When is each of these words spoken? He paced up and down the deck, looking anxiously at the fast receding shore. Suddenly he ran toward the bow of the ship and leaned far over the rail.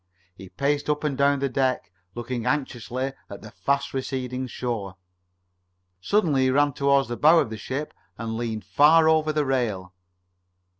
He 0.33 0.49
paced 0.49 0.89
up 0.89 1.03
and 1.03 1.15
down 1.15 1.37
the 1.41 1.47
deck, 1.47 1.91
looking 2.15 2.43
anxiously 2.47 3.13
at 3.29 3.43
the 3.43 3.51
fast 3.51 3.93
receding 3.93 4.47
shore. 4.47 4.95
Suddenly 6.01 6.45
he 6.45 6.49
ran 6.49 6.73
toward 6.73 7.07
the 7.07 7.15
bow 7.17 7.37
of 7.37 7.51
the 7.51 7.55
ship 7.57 7.93
and 8.17 8.35
leaned 8.35 8.65
far 8.65 9.07
over 9.07 9.31
the 9.31 9.45
rail. 9.45 9.93